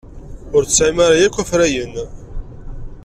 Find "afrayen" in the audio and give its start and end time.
1.41-1.93